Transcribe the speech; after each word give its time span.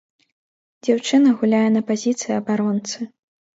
Дзяўчына 0.87 1.35
гуляе 1.43 1.69
на 1.77 1.81
пазіцыі 1.91 2.33
абаронцы. 2.41 3.11